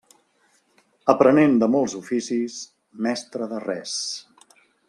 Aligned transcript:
Aprenent 1.13 1.53
de 1.63 1.69
molts 1.75 1.95
oficis, 2.01 2.57
mestre 3.09 3.53
de 3.55 3.63
res. 3.69 3.97